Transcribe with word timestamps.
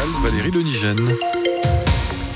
matinale, 0.00 0.22
Valérie 0.22 0.50
Lenigène. 0.50 1.16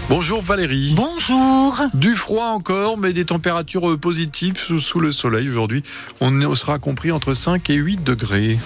Bonjour 0.09 0.43
Valérie. 0.43 0.95
Bonjour. 0.97 1.83
Du 1.95 2.15
froid 2.15 2.47
encore, 2.47 2.99
mais 2.99 3.13
des 3.13 3.25
températures 3.25 3.99
positives 3.99 4.57
sous, 4.57 4.79
sous 4.79 5.01
le 5.01 5.13
soleil 5.13 5.49
aujourd'hui. 5.49 5.83
On 6.21 6.55
sera 6.55 6.79
compris 6.79 7.11
entre 7.11 7.35
5 7.35 7.71
et 7.71 7.75
8 7.75 8.05
degrés. 8.05 8.59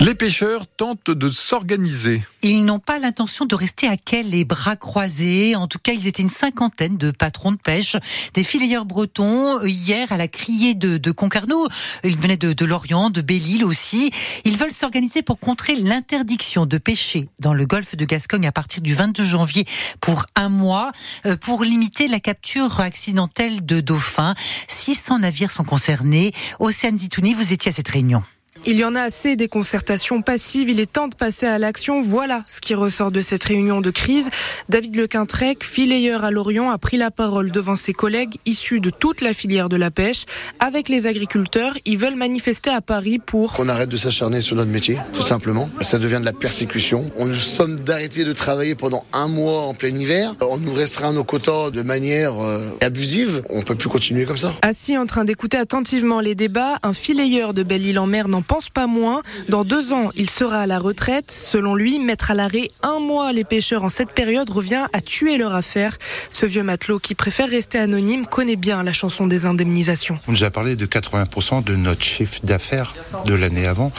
Les 0.00 0.14
pêcheurs 0.14 0.68
tentent 0.68 1.10
de 1.10 1.28
s'organiser. 1.28 2.22
Ils 2.42 2.64
n'ont 2.64 2.78
pas 2.78 3.00
l'intention 3.00 3.46
de 3.46 3.56
rester 3.56 3.88
à 3.88 3.96
quel 3.96 4.30
les 4.30 4.44
bras 4.44 4.76
croisés. 4.76 5.56
En 5.56 5.66
tout 5.66 5.80
cas, 5.82 5.92
ils 5.92 6.06
étaient 6.06 6.22
une 6.22 6.30
cinquantaine 6.30 6.96
de 6.96 7.10
patrons 7.10 7.50
de 7.50 7.56
pêche, 7.56 7.96
des 8.32 8.44
fileyeurs 8.44 8.84
bretons, 8.84 9.60
hier 9.64 10.12
à 10.12 10.16
la 10.16 10.28
criée 10.28 10.74
de, 10.74 10.98
de 10.98 11.10
Concarneau. 11.10 11.66
Ils 12.04 12.16
venaient 12.16 12.36
de, 12.36 12.52
de 12.52 12.64
Lorient, 12.64 13.10
de 13.10 13.22
Belle-Île 13.22 13.64
aussi. 13.64 14.12
Ils 14.44 14.56
veulent 14.56 14.72
s'organiser 14.72 15.22
pour 15.22 15.40
contrer 15.40 15.74
l'interdiction 15.74 16.64
de 16.64 16.78
pêcher 16.78 17.28
dans 17.40 17.52
le 17.52 17.66
golfe 17.66 17.96
de 17.96 18.04
Gascogne 18.04 18.46
à 18.46 18.52
partir 18.52 18.82
du 18.82 18.94
22 18.94 19.24
janvier 19.24 19.64
pour 20.00 20.26
un 20.36 20.48
mois, 20.48 20.92
euh, 21.26 21.36
pour 21.36 21.64
limiter 21.64 22.06
la 22.06 22.20
capture 22.20 22.78
accidentelle 22.78 23.66
de 23.66 23.80
dauphins. 23.80 24.36
600 24.68 25.18
navires 25.18 25.50
sont 25.50 25.64
concernés. 25.64 26.32
Océane 26.60 26.96
Zitouni, 26.96 27.34
vous 27.34 27.52
étiez 27.52 27.70
à 27.70 27.74
cette 27.74 27.88
réunion. 27.88 28.22
Il 28.66 28.76
y 28.76 28.84
en 28.84 28.94
a 28.94 29.02
assez 29.02 29.36
des 29.36 29.48
concertations 29.48 30.20
passives, 30.20 30.68
il 30.68 30.80
est 30.80 30.92
temps 30.92 31.08
de 31.08 31.14
passer 31.14 31.46
à 31.46 31.58
l'action. 31.58 32.02
Voilà 32.02 32.44
ce 32.50 32.60
qui 32.60 32.74
ressort 32.74 33.10
de 33.10 33.20
cette 33.20 33.44
réunion 33.44 33.80
de 33.80 33.90
crise. 33.90 34.28
David 34.68 34.96
Lequintrec, 34.96 35.64
filayeur 35.64 36.24
à 36.24 36.30
Lorient, 36.30 36.70
a 36.70 36.76
pris 36.76 36.96
la 36.96 37.10
parole 37.10 37.50
devant 37.50 37.76
ses 37.76 37.92
collègues 37.92 38.36
issus 38.46 38.80
de 38.80 38.90
toute 38.90 39.20
la 39.20 39.32
filière 39.32 39.68
de 39.68 39.76
la 39.76 39.90
pêche. 39.90 40.26
Avec 40.60 40.88
les 40.88 41.06
agriculteurs, 41.06 41.74
ils 41.84 41.96
veulent 41.96 42.16
manifester 42.16 42.70
à 42.70 42.80
Paris 42.80 43.18
pour... 43.18 43.52
Qu'on 43.54 43.68
arrête 43.68 43.88
de 43.88 43.96
s'acharner 43.96 44.42
sur 44.42 44.56
notre 44.56 44.70
métier, 44.70 44.98
tout 45.12 45.22
simplement. 45.22 45.70
Ça 45.80 45.98
devient 45.98 46.18
de 46.20 46.24
la 46.24 46.32
persécution. 46.32 47.10
On 47.16 47.26
nous 47.26 47.34
sommes 47.34 47.80
d'arrêter 47.80 48.24
de 48.24 48.32
travailler 48.32 48.74
pendant 48.74 49.04
un 49.12 49.28
mois 49.28 49.62
en 49.62 49.74
plein 49.74 49.94
hiver. 49.94 50.34
On 50.40 50.58
nous 50.58 50.74
restreint 50.74 51.12
nos 51.12 51.24
quotas 51.24 51.70
de 51.70 51.82
manière 51.82 52.42
euh, 52.42 52.76
abusive. 52.80 53.42
On 53.50 53.62
peut 53.62 53.76
plus 53.76 53.88
continuer 53.88 54.26
comme 54.26 54.36
ça. 54.36 54.54
Assis 54.62 54.98
en 54.98 55.06
train 55.06 55.24
d'écouter 55.24 55.56
attentivement 55.56 56.20
les 56.20 56.34
débats, 56.34 56.78
un 56.82 56.92
filayeur 56.92 57.54
de 57.54 57.62
Belle-Île 57.62 57.98
en 57.98 58.06
mer 58.06 58.28
n'en 58.28 58.42
pense 58.48 58.70
pas 58.70 58.88
moins. 58.88 59.22
Dans 59.48 59.62
deux 59.62 59.92
ans, 59.92 60.10
il 60.16 60.28
sera 60.28 60.62
à 60.62 60.66
la 60.66 60.80
retraite. 60.80 61.30
Selon 61.30 61.76
lui, 61.76 62.00
mettre 62.00 62.32
à 62.32 62.34
l'arrêt 62.34 62.68
un 62.82 62.98
mois 62.98 63.32
les 63.32 63.44
pêcheurs 63.44 63.84
en 63.84 63.88
cette 63.88 64.10
période 64.10 64.50
revient 64.50 64.86
à 64.92 65.00
tuer 65.00 65.36
leur 65.36 65.54
affaire. 65.54 65.96
Ce 66.30 66.46
vieux 66.46 66.64
matelot 66.64 66.98
qui 66.98 67.14
préfère 67.14 67.48
rester 67.48 67.78
anonyme 67.78 68.26
connaît 68.26 68.56
bien 68.56 68.82
la 68.82 68.92
chanson 68.92 69.26
des 69.26 69.44
indemnisations. 69.44 70.18
On 70.26 70.32
nous 70.32 70.44
a 70.44 70.50
parlé 70.50 70.74
de 70.74 70.86
80% 70.86 71.62
de 71.62 71.76
notre 71.76 72.02
chiffre 72.02 72.40
d'affaires 72.42 72.94
de 73.26 73.34
l'année 73.34 73.66
avant, 73.66 73.92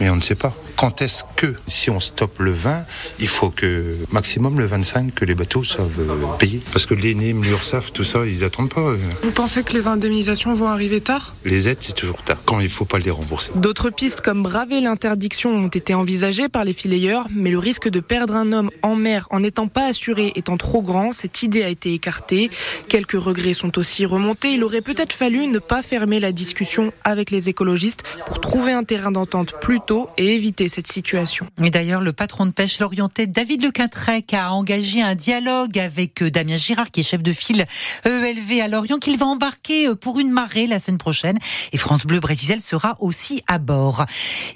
mais 0.00 0.08
on 0.10 0.16
ne 0.16 0.22
sait 0.22 0.34
pas. 0.34 0.54
Quand 0.76 1.02
est-ce 1.02 1.22
que, 1.36 1.54
si 1.68 1.90
on 1.90 2.00
stoppe 2.00 2.38
le 2.40 2.52
20, 2.52 2.84
il 3.20 3.28
faut 3.28 3.50
que 3.50 3.96
maximum 4.10 4.58
le 4.58 4.66
25 4.66 5.14
que 5.14 5.24
les 5.24 5.34
bateaux 5.34 5.64
soient 5.64 5.84
euh, 5.98 6.26
payés? 6.38 6.60
Parce 6.72 6.84
que 6.86 6.94
l'ENIM, 6.94 7.42
l'URSSAF, 7.42 7.92
tout 7.92 8.04
ça, 8.04 8.26
ils 8.26 8.42
attendent 8.44 8.72
pas. 8.72 8.80
euh. 8.80 8.96
Vous 9.22 9.30
pensez 9.30 9.62
que 9.62 9.72
les 9.72 9.86
indemnisations 9.86 10.52
vont 10.54 10.68
arriver 10.68 11.00
tard? 11.00 11.34
Les 11.44 11.68
aides, 11.68 11.78
c'est 11.80 11.94
toujours 11.94 12.22
tard. 12.22 12.38
Quand 12.44 12.60
il 12.60 12.68
faut 12.68 12.84
pas 12.84 12.98
les 12.98 13.10
rembourser. 13.10 13.50
D'autres 13.54 13.90
pistes 13.90 14.20
comme 14.20 14.42
braver 14.42 14.80
l'interdiction 14.80 15.50
ont 15.50 15.68
été 15.68 15.94
envisagées 15.94 16.48
par 16.48 16.64
les 16.64 16.72
filayeurs, 16.72 17.26
mais 17.34 17.50
le 17.50 17.58
risque 17.58 17.88
de 17.88 18.00
perdre 18.00 18.34
un 18.34 18.52
homme 18.52 18.70
en 18.82 18.96
mer 18.96 19.26
en 19.30 19.40
n'étant 19.40 19.68
pas 19.68 19.86
assuré 19.86 20.32
étant 20.34 20.56
trop 20.56 20.82
grand, 20.82 21.12
cette 21.12 21.42
idée 21.42 21.62
a 21.62 21.68
été 21.68 21.94
écartée. 21.94 22.50
Quelques 22.88 23.12
regrets 23.12 23.52
sont 23.54 23.78
aussi 23.78 24.04
remontés. 24.06 24.52
Il 24.52 24.64
aurait 24.64 24.80
peut-être 24.82 25.12
fallu 25.12 25.46
ne 25.46 25.58
pas 25.58 25.82
fermer 25.82 26.20
la 26.20 26.32
discussion 26.32 26.92
avec 27.04 27.30
les 27.30 27.48
écologistes 27.48 28.02
pour 28.26 28.40
trouver 28.40 28.72
un 28.72 28.82
terrain 28.84 29.12
d'entente 29.12 29.54
plus 29.60 29.80
tôt 29.80 30.08
et 30.18 30.34
éviter 30.34 30.63
cette 30.68 30.90
situation. 30.90 31.48
Et 31.62 31.70
d'ailleurs, 31.70 32.00
le 32.00 32.12
patron 32.12 32.46
de 32.46 32.50
pêche 32.50 32.78
l'orientais 32.78 33.26
David 33.26 33.62
Lequintrec 33.62 34.34
a 34.34 34.52
engagé 34.52 35.02
un 35.02 35.14
dialogue 35.14 35.78
avec 35.78 36.22
euh, 36.22 36.30
Damien 36.30 36.56
Girard, 36.56 36.90
qui 36.90 37.00
est 37.00 37.04
chef 37.04 37.22
de 37.22 37.32
file 37.32 37.66
EELV 38.04 38.60
à 38.62 38.68
Lorient, 38.68 38.98
qu'il 38.98 39.18
va 39.18 39.26
embarquer 39.26 39.88
euh, 39.88 39.94
pour 39.94 40.20
une 40.20 40.30
marée 40.30 40.66
la 40.66 40.78
semaine 40.78 40.98
prochaine. 40.98 41.38
Et 41.72 41.78
France 41.78 42.06
Bleu 42.06 42.20
Brésil 42.20 42.60
sera 42.60 42.96
aussi 43.00 43.42
à 43.46 43.58
bord. 43.58 44.06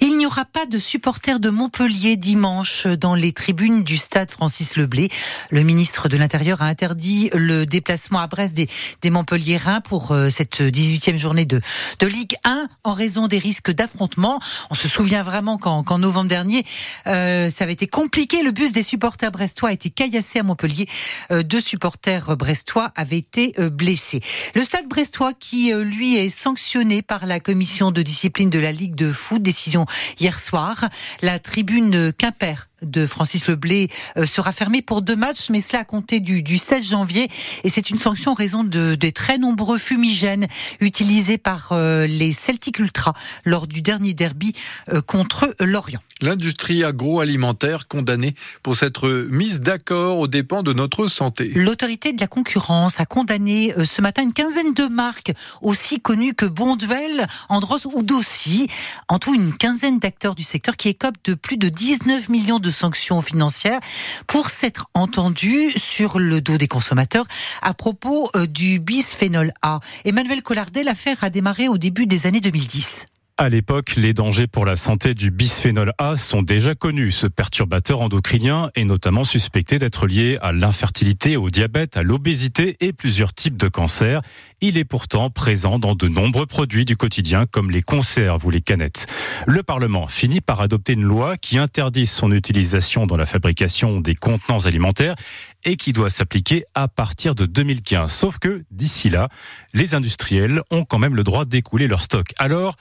Il 0.01 0.17
n'y 0.17 0.25
aura 0.25 0.45
pas 0.45 0.65
de 0.65 0.77
supporters 0.77 1.39
de 1.39 1.49
Montpellier 1.49 2.15
dimanche 2.15 2.87
dans 2.87 3.15
les 3.15 3.31
tribunes 3.31 3.83
du 3.83 3.97
stade 3.97 4.31
Francis 4.31 4.75
Leblé. 4.75 5.09
Le 5.49 5.63
ministre 5.63 6.09
de 6.09 6.17
l'Intérieur 6.17 6.61
a 6.61 6.65
interdit 6.65 7.29
le 7.33 7.65
déplacement 7.65 8.19
à 8.19 8.27
Brest 8.27 8.55
des, 8.55 8.67
des 9.01 9.09
Montpelliérains 9.09 9.81
pour 9.81 10.11
euh, 10.11 10.29
cette 10.29 10.61
18e 10.61 11.17
journée 11.17 11.45
de, 11.45 11.61
de 11.99 12.07
Ligue 12.07 12.35
1 12.43 12.67
en 12.83 12.93
raison 12.93 13.27
des 13.27 13.39
risques 13.39 13.71
d'affrontement. 13.71 14.39
On 14.69 14.75
se 14.75 14.87
souvient 14.87 15.23
vraiment 15.23 15.57
qu'en 15.57 15.98
qu'en 15.99 16.07
novembre 16.07 16.29
dernier, 16.29 16.65
euh, 17.07 17.49
ça 17.49 17.63
avait 17.63 17.73
été 17.73 17.87
compliqué. 17.87 18.43
Le 18.43 18.51
bus 18.51 18.71
des 18.71 18.83
supporters 18.83 19.31
brestois 19.31 19.69
a 19.69 19.73
été 19.73 19.89
caillassé 19.89 20.39
à 20.39 20.43
Montpellier. 20.43 20.87
Euh, 21.31 21.43
deux 21.43 21.61
supporters 21.61 22.35
brestois 22.37 22.91
avaient 22.95 23.17
été 23.17 23.53
euh, 23.59 23.69
blessés. 23.69 24.21
Le 24.55 24.63
stade 24.63 24.87
brestois 24.87 25.33
qui, 25.33 25.73
lui, 25.73 26.17
est 26.17 26.29
sanctionné 26.29 27.01
par 27.01 27.25
la 27.25 27.39
commission 27.39 27.91
de 27.91 28.01
discipline 28.01 28.49
de 28.49 28.59
la 28.59 28.71
Ligue 28.71 28.95
de 28.95 29.11
foot. 29.11 29.41
Décision 29.41 29.85
hier 30.19 30.39
soir. 30.39 30.89
La 31.21 31.39
tribune 31.39 32.13
Quimper 32.13 32.68
de 32.81 33.05
Francis 33.05 33.47
Leblé 33.47 33.89
euh, 34.17 34.25
sera 34.25 34.51
fermée 34.51 34.81
pour 34.81 35.01
deux 35.01 35.15
matchs, 35.15 35.49
mais 35.49 35.61
cela 35.61 35.81
à 35.81 35.85
compter 35.85 36.19
du, 36.19 36.41
du 36.41 36.57
16 36.57 36.83
janvier. 36.83 37.27
Et 37.63 37.69
c'est 37.69 37.89
une 37.89 37.97
sanction 37.97 38.31
en 38.31 38.35
raison 38.35 38.63
de, 38.63 38.95
des 38.95 39.11
très 39.11 39.37
nombreux 39.37 39.77
fumigènes 39.77 40.47
utilisés 40.79 41.37
par 41.37 41.69
euh, 41.71 42.07
les 42.07 42.33
Celtic 42.33 42.79
Ultra 42.79 43.13
lors 43.45 43.67
du 43.67 43.81
dernier 43.81 44.13
derby 44.13 44.53
euh, 44.89 45.01
contre 45.01 45.53
Lorient. 45.59 46.01
L'industrie 46.21 46.83
agroalimentaire 46.83 47.87
condamnée 47.87 48.35
pour 48.61 48.75
s'être 48.75 49.27
mise 49.29 49.61
d'accord 49.61 50.19
aux 50.19 50.27
dépens 50.27 50.63
de 50.63 50.73
notre 50.73 51.07
santé. 51.07 51.51
L'autorité 51.55 52.11
de 52.11 52.19
la 52.19 52.27
concurrence 52.27 52.99
a 52.99 53.05
condamné 53.05 53.73
euh, 53.77 53.85
ce 53.85 54.01
matin 54.01 54.23
une 54.23 54.33
quinzaine 54.33 54.73
de 54.73 54.85
marques 54.85 55.31
aussi 55.61 56.01
connues 56.01 56.33
que 56.33 56.45
Bonduel, 56.45 57.25
Andros 57.47 57.85
ou 57.85 58.03
Dossi. 58.03 58.67
En 59.07 59.17
tout, 59.19 59.33
une 59.33 59.53
quinzaine 59.53 59.99
d'acteurs 59.99 60.35
du 60.35 60.43
secteur 60.43 60.75
qui 60.75 60.89
écopent 60.89 61.23
de 61.23 61.35
plus 61.35 61.57
de 61.57 61.69
19 61.69 62.29
millions 62.29 62.59
de 62.59 62.71
sanctions 62.71 63.21
financières 63.21 63.79
pour 64.27 64.49
s'être 64.49 64.87
entendus 64.93 65.71
sur 65.77 66.19
le 66.19 66.41
dos 66.41 66.57
des 66.57 66.67
consommateurs 66.67 67.25
à 67.61 67.73
propos 67.73 68.29
euh, 68.35 68.45
du 68.45 68.79
bisphénol 68.79 69.53
A. 69.61 69.79
Emmanuel 70.05 70.43
Collardet, 70.43 70.83
l'affaire 70.83 71.23
a 71.23 71.29
démarré 71.29 71.67
au 71.67 71.77
début 71.77 72.05
des 72.05 72.27
années 72.27 72.41
2010. 72.41 73.05
À 73.41 73.47
l'époque, 73.47 73.95
les 73.95 74.13
dangers 74.13 74.47
pour 74.47 74.65
la 74.65 74.75
santé 74.75 75.13
du 75.13 75.31
bisphénol 75.31 75.93
A 75.97 76.17
sont 76.17 76.41
déjà 76.41 76.75
connus. 76.75 77.13
Ce 77.13 77.25
perturbateur 77.25 78.01
endocrinien 78.01 78.69
est 78.75 78.83
notamment 78.83 79.23
suspecté 79.23 79.79
d'être 79.79 80.07
lié 80.07 80.37
à 80.41 80.51
l'infertilité, 80.51 81.37
au 81.37 81.49
diabète, 81.49 81.95
à 81.95 82.03
l'obésité 82.03 82.75
et 82.81 82.91
plusieurs 82.91 83.33
types 83.33 83.55
de 83.55 83.69
cancers. 83.69 84.21
Il 84.59 84.77
est 84.77 84.83
pourtant 84.83 85.29
présent 85.29 85.79
dans 85.79 85.95
de 85.95 86.09
nombreux 86.09 86.47
produits 86.47 86.83
du 86.83 86.97
quotidien 86.97 87.45
comme 87.45 87.71
les 87.71 87.81
conserves 87.81 88.45
ou 88.45 88.49
les 88.49 88.59
canettes. 88.59 89.07
Le 89.47 89.63
Parlement 89.63 90.07
finit 90.07 90.41
par 90.41 90.59
adopter 90.59 90.91
une 90.91 91.03
loi 91.03 91.37
qui 91.37 91.57
interdit 91.57 92.07
son 92.07 92.33
utilisation 92.33 93.07
dans 93.07 93.15
la 93.15 93.25
fabrication 93.25 94.01
des 94.01 94.15
contenants 94.15 94.65
alimentaires 94.65 95.15
et 95.63 95.77
qui 95.77 95.93
doit 95.93 96.09
s'appliquer 96.09 96.65
à 96.75 96.89
partir 96.89 97.35
de 97.35 97.45
2015. 97.45 98.11
Sauf 98.11 98.37
que 98.37 98.63
d'ici 98.69 99.09
là, 99.09 99.29
les 99.73 99.95
industriels 99.95 100.61
ont 100.71 100.83
quand 100.83 100.99
même 100.99 101.15
le 101.15 101.23
droit 101.23 101.45
d'écouler 101.45 101.87
leur 101.87 102.01
stock. 102.01 102.33
Alors, 102.37 102.75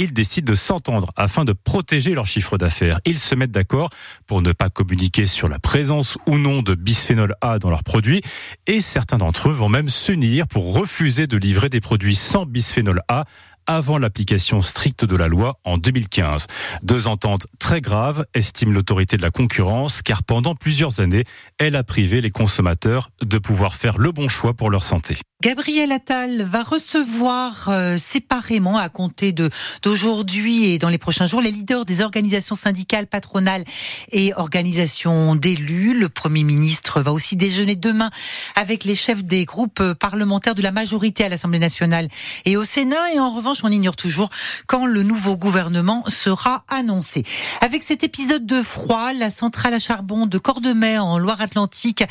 ils 0.00 0.14
décident 0.14 0.50
de 0.50 0.56
s'entendre 0.56 1.10
afin 1.14 1.44
de 1.44 1.52
protéger 1.52 2.14
leur 2.14 2.26
chiffre 2.26 2.56
d'affaires. 2.56 3.00
Ils 3.04 3.18
se 3.18 3.34
mettent 3.34 3.52
d'accord 3.52 3.90
pour 4.26 4.40
ne 4.40 4.52
pas 4.52 4.70
communiquer 4.70 5.26
sur 5.26 5.46
la 5.46 5.58
présence 5.58 6.16
ou 6.26 6.38
non 6.38 6.62
de 6.62 6.74
bisphénol 6.74 7.34
A 7.42 7.58
dans 7.58 7.68
leurs 7.68 7.84
produits 7.84 8.22
et 8.66 8.80
certains 8.80 9.18
d'entre 9.18 9.50
eux 9.50 9.52
vont 9.52 9.68
même 9.68 9.90
s'unir 9.90 10.48
pour 10.48 10.74
refuser 10.74 11.26
de 11.26 11.36
livrer 11.36 11.68
des 11.68 11.80
produits 11.80 12.14
sans 12.14 12.46
bisphénol 12.46 13.02
A 13.08 13.26
avant 13.66 13.98
l'application 13.98 14.62
stricte 14.62 15.04
de 15.04 15.16
la 15.16 15.28
loi 15.28 15.58
en 15.64 15.76
2015. 15.76 16.46
Deux 16.82 17.06
ententes 17.06 17.46
très 17.58 17.82
graves, 17.82 18.24
estime 18.34 18.72
l'autorité 18.72 19.18
de 19.18 19.22
la 19.22 19.30
concurrence, 19.30 20.00
car 20.00 20.24
pendant 20.24 20.54
plusieurs 20.54 21.00
années, 21.00 21.24
elle 21.58 21.76
a 21.76 21.84
privé 21.84 22.22
les 22.22 22.30
consommateurs 22.30 23.10
de 23.22 23.36
pouvoir 23.38 23.74
faire 23.74 23.98
le 23.98 24.12
bon 24.12 24.28
choix 24.28 24.54
pour 24.54 24.70
leur 24.70 24.82
santé. 24.82 25.18
Gabriel 25.42 25.90
Attal 25.90 26.42
va 26.42 26.62
recevoir 26.62 27.70
euh, 27.70 27.96
séparément 27.96 28.76
à 28.76 28.90
compter 28.90 29.32
de 29.32 29.48
d'aujourd'hui 29.82 30.66
et 30.66 30.78
dans 30.78 30.90
les 30.90 30.98
prochains 30.98 31.24
jours 31.24 31.40
les 31.40 31.50
leaders 31.50 31.86
des 31.86 32.02
organisations 32.02 32.54
syndicales, 32.54 33.06
patronales 33.06 33.64
et 34.12 34.34
organisations 34.34 35.36
d'élus. 35.36 35.98
Le 35.98 36.10
Premier 36.10 36.42
ministre 36.42 37.00
va 37.00 37.10
aussi 37.10 37.36
déjeuner 37.36 37.74
demain 37.74 38.10
avec 38.54 38.84
les 38.84 38.94
chefs 38.94 39.24
des 39.24 39.46
groupes 39.46 39.94
parlementaires 39.94 40.54
de 40.54 40.60
la 40.60 40.72
majorité 40.72 41.24
à 41.24 41.30
l'Assemblée 41.30 41.58
nationale 41.58 42.08
et 42.44 42.58
au 42.58 42.64
Sénat. 42.64 43.14
Et 43.14 43.18
en 43.18 43.34
revanche, 43.34 43.64
on 43.64 43.70
ignore 43.70 43.96
toujours 43.96 44.28
quand 44.66 44.84
le 44.84 45.02
nouveau 45.02 45.38
gouvernement 45.38 46.04
sera 46.08 46.64
annoncé. 46.68 47.24
Avec 47.62 47.82
cet 47.82 48.04
épisode 48.04 48.44
de 48.44 48.60
froid, 48.60 49.14
la 49.14 49.30
centrale 49.30 49.72
à 49.72 49.78
charbon 49.78 50.26
de 50.26 50.36
Cordemais 50.36 50.98
en 50.98 51.16
Loire-Atlantique 51.16 52.04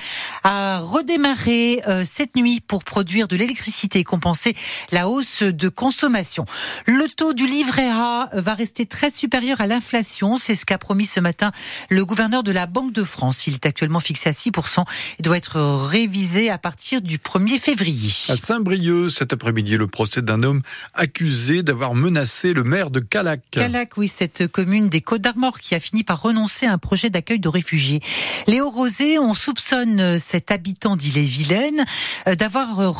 a 0.43 0.79
redémarré 0.79 1.83
euh, 1.87 2.03
cette 2.07 2.35
nuit 2.35 2.59
pour 2.59 2.83
produire 2.83 3.19
produire 3.19 3.27
de 3.27 3.36
l'électricité 3.36 4.00
et 4.00 4.04
compenser 4.06 4.56
la 4.92 5.10
hausse 5.10 5.44
de 5.44 5.68
consommation. 5.68 6.45
Le 6.86 7.06
taux 7.10 7.33
du 7.33 7.48
livret 7.48 7.89
A 7.89 8.30
va 8.33 8.54
rester 8.54 8.86
très 8.86 9.10
supérieur 9.10 9.60
à 9.60 9.68
l'inflation. 9.68 10.38
C'est 10.38 10.56
ce 10.56 10.66
qu'a 10.66 10.77
promis 10.77 11.06
ce 11.06 11.19
matin 11.19 11.51
le 11.89 12.06
gouverneur 12.06 12.44
de 12.44 12.51
la 12.51 12.66
Banque 12.66 12.94
de 12.94 13.04
France. 13.04 13.48
Il 13.48 13.56
est 13.56 13.66
actuellement 13.66 14.00
fixé 14.00 14.30
à 14.30 14.31
6% 14.31 14.86
et 15.19 15.24
doit 15.24 15.36
être 15.36 15.60
révisé 15.88 16.50
à 16.50 16.57
partir 16.57 17.01
du 17.01 17.18
1er 17.18 17.60
février. 17.60 18.10
À 18.30 18.38
Saint-Brieuc, 18.38 19.10
cet 19.10 19.33
après-midi, 19.33 19.75
le 19.75 19.88
procès 19.88 20.21
d'un 20.21 20.44
homme 20.44 20.62
accusé 20.94 21.62
d'avoir 21.62 21.95
menacé 21.95 22.54
le 22.54 22.63
maire 22.63 22.89
de 22.89 23.01
Calac. 23.01 23.42
Calac, 23.51 23.98
oui, 23.98 24.07
cette 24.07 24.48
commune 24.48 24.88
des 24.88 25.01
Côtes 25.01 25.21
d'Armor 25.21 25.60
qui 25.60 25.75
a 25.75 25.80
fini 25.81 26.06
par 26.06 26.21
renoncer 26.21 26.68
à 26.68 26.71
un 26.71 26.77
projet 26.77 27.10
d'accueil 27.10 27.39
de 27.39 27.50
réfugiés. 27.50 28.01
Léo 28.48 28.69
Rosé, 28.69 29.19
on 29.19 29.33
soupçonne 29.33 30.19
cet 30.19 30.51
habitant 30.51 30.95
d'Ille-et-Vilaine 30.95 31.86
euh, 32.27 32.36
d'avoir 32.36 32.94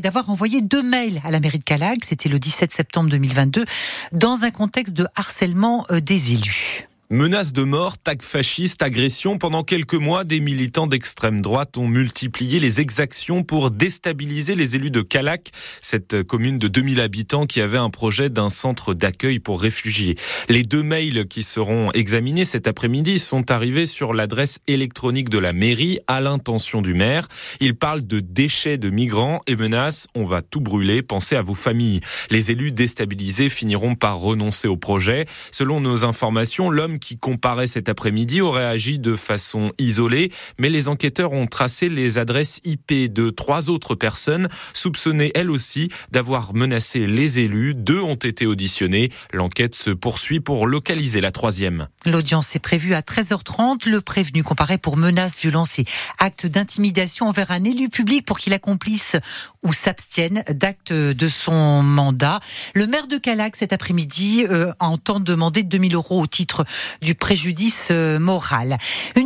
d'avoir 0.00 0.30
envoyé 0.30 0.62
deux 0.62 0.82
mails 0.82 1.20
à 1.24 1.30
la 1.30 1.38
mairie 1.38 1.58
de 1.58 1.64
Calac. 1.64 1.98
C'était 2.02 2.28
le 2.28 2.38
17 2.38 2.72
septembre 2.72 3.10
2022 3.10 3.64
dans 4.12 4.44
un 4.44 4.50
contexte 4.50 4.94
de 4.94 5.06
harcèlement 5.16 5.84
euh, 5.90 6.00
des 6.00 6.32
élus. 6.32 6.89
Menaces 7.12 7.52
de 7.52 7.64
mort, 7.64 7.98
tags 7.98 8.14
fascistes, 8.20 8.84
agressions. 8.84 9.36
Pendant 9.36 9.64
quelques 9.64 9.94
mois, 9.94 10.22
des 10.22 10.38
militants 10.38 10.86
d'extrême 10.86 11.40
droite 11.40 11.76
ont 11.76 11.88
multiplié 11.88 12.60
les 12.60 12.80
exactions 12.80 13.42
pour 13.42 13.72
déstabiliser 13.72 14.54
les 14.54 14.76
élus 14.76 14.92
de 14.92 15.02
Calac, 15.02 15.50
cette 15.82 16.22
commune 16.22 16.60
de 16.60 16.68
2000 16.68 17.00
habitants 17.00 17.46
qui 17.46 17.60
avait 17.60 17.78
un 17.78 17.90
projet 17.90 18.30
d'un 18.30 18.48
centre 18.48 18.94
d'accueil 18.94 19.40
pour 19.40 19.60
réfugiés. 19.60 20.14
Les 20.48 20.62
deux 20.62 20.84
mails 20.84 21.26
qui 21.26 21.42
seront 21.42 21.90
examinés 21.94 22.44
cet 22.44 22.68
après-midi 22.68 23.18
sont 23.18 23.50
arrivés 23.50 23.86
sur 23.86 24.14
l'adresse 24.14 24.60
électronique 24.68 25.30
de 25.30 25.38
la 25.38 25.52
mairie 25.52 25.98
à 26.06 26.20
l'intention 26.20 26.80
du 26.80 26.94
maire. 26.94 27.26
Ils 27.58 27.74
parlent 27.74 28.06
de 28.06 28.20
déchets 28.20 28.78
de 28.78 28.88
migrants 28.88 29.40
et 29.48 29.56
menacent 29.56 30.06
on 30.14 30.24
va 30.24 30.42
tout 30.42 30.60
brûler, 30.60 31.02
pensez 31.02 31.34
à 31.34 31.42
vos 31.42 31.54
familles. 31.54 32.02
Les 32.30 32.52
élus 32.52 32.70
déstabilisés 32.70 33.48
finiront 33.48 33.96
par 33.96 34.20
renoncer 34.20 34.68
au 34.68 34.76
projet. 34.76 35.26
Selon 35.50 35.80
nos 35.80 36.04
informations, 36.04 36.70
l'homme 36.70 36.99
qui 37.00 37.18
comparaît 37.18 37.66
cet 37.66 37.88
après-midi 37.88 38.40
aurait 38.40 38.64
agi 38.64 38.98
de 38.98 39.16
façon 39.16 39.72
isolée, 39.78 40.30
mais 40.58 40.68
les 40.68 40.88
enquêteurs 40.88 41.32
ont 41.32 41.46
tracé 41.46 41.88
les 41.88 42.18
adresses 42.18 42.60
IP 42.64 43.12
de 43.12 43.30
trois 43.30 43.70
autres 43.70 43.94
personnes 43.94 44.48
soupçonnées 44.74 45.32
elles 45.34 45.50
aussi 45.50 45.90
d'avoir 46.10 46.54
menacé 46.54 47.06
les 47.06 47.38
élus. 47.38 47.74
Deux 47.74 48.00
ont 48.00 48.14
été 48.14 48.46
auditionnés. 48.46 49.10
L'enquête 49.32 49.74
se 49.74 49.90
poursuit 49.90 50.40
pour 50.40 50.66
localiser 50.66 51.20
la 51.20 51.30
troisième. 51.30 51.88
L'audience 52.04 52.54
est 52.54 52.60
prévue 52.60 52.94
à 52.94 53.00
13h30. 53.00 53.88
Le 53.88 54.00
prévenu 54.00 54.42
comparaît 54.42 54.78
pour 54.78 54.96
menaces, 54.96 55.40
violences 55.40 55.78
et 55.78 55.84
actes 56.18 56.46
d'intimidation 56.46 57.26
envers 57.26 57.50
un 57.50 57.64
élu 57.64 57.88
public 57.88 58.24
pour 58.26 58.38
qu'il 58.38 58.52
accomplisse 58.52 59.16
ou 59.62 59.72
s'abstienne 59.72 60.44
d'actes 60.50 60.92
de 60.92 61.28
son 61.28 61.82
mandat. 61.82 62.40
Le 62.74 62.86
maire 62.86 63.06
de 63.06 63.16
Calac 63.16 63.56
cet 63.56 63.72
après-midi 63.72 64.46
euh, 64.48 64.72
entend 64.78 65.20
demander 65.20 65.62
2000 65.62 65.94
euros 65.94 66.20
au 66.20 66.26
titre 66.26 66.64
du 67.00 67.14
préjudice 67.14 67.88
euh, 67.90 68.18
moral. 68.18 68.76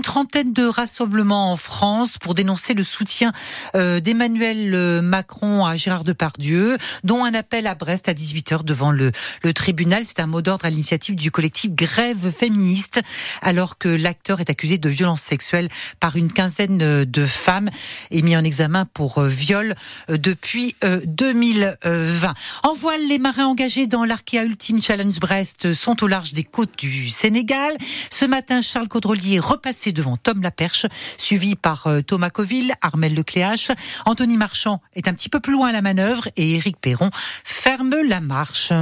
Trentaine 0.04 0.52
de 0.52 0.66
rassemblements 0.66 1.50
en 1.50 1.56
France 1.56 2.18
pour 2.18 2.34
dénoncer 2.34 2.74
le 2.74 2.84
soutien 2.84 3.32
euh, 3.74 4.00
d'Emmanuel 4.00 4.74
euh, 4.74 5.00
Macron 5.00 5.64
à 5.64 5.76
Gérard 5.76 6.04
Depardieu, 6.04 6.76
dont 7.04 7.24
un 7.24 7.32
appel 7.32 7.66
à 7.66 7.74
Brest 7.74 8.06
à 8.10 8.12
18h 8.12 8.64
devant 8.64 8.92
le, 8.92 9.12
le 9.42 9.52
tribunal. 9.54 10.02
C'est 10.04 10.20
un 10.20 10.26
mot 10.26 10.42
d'ordre 10.42 10.66
à 10.66 10.70
l'initiative 10.70 11.14
du 11.14 11.30
collectif 11.30 11.70
Grève 11.70 12.30
féministe, 12.30 13.00
alors 13.40 13.78
que 13.78 13.88
l'acteur 13.88 14.40
est 14.40 14.50
accusé 14.50 14.76
de 14.76 14.90
violence 14.90 15.22
sexuelle 15.22 15.70
par 16.00 16.16
une 16.16 16.30
quinzaine 16.30 17.04
de 17.04 17.26
femmes 17.26 17.70
et 18.10 18.20
mis 18.20 18.36
en 18.36 18.44
examen 18.44 18.84
pour 18.84 19.22
viol 19.22 19.74
depuis 20.10 20.76
2020. 21.06 22.34
En 22.62 22.74
voile, 22.74 23.08
les 23.08 23.18
marins 23.18 23.46
engagés 23.46 23.86
dans 23.86 24.04
l'Arkea 24.04 24.44
Ultimate 24.44 24.82
Challenge 24.82 25.18
Brest 25.18 25.72
sont 25.72 26.04
au 26.04 26.08
large 26.08 26.34
des 26.34 26.44
côtes 26.44 26.78
du 26.78 27.08
Sénégal. 27.08 27.74
Ce 28.10 28.26
matin, 28.26 28.60
Charles 28.60 28.88
Caudrelier 28.88 29.36
est 29.36 29.40
repassé 29.40 29.93
devant 29.94 30.16
Tom 30.16 30.42
Laperche, 30.42 30.86
suivi 31.16 31.56
par 31.56 31.86
euh, 31.86 32.02
Thomas 32.02 32.30
Coville, 32.30 32.74
Armel 32.82 33.14
Lecléache. 33.14 33.70
Anthony 34.04 34.36
Marchand 34.36 34.82
est 34.94 35.08
un 35.08 35.14
petit 35.14 35.28
peu 35.28 35.40
plus 35.40 35.52
loin 35.52 35.68
à 35.68 35.72
la 35.72 35.82
manœuvre 35.82 36.28
et 36.36 36.56
Éric 36.56 36.76
Perron 36.80 37.10
ferme 37.44 37.94
la 38.02 38.20
marche. 38.20 38.72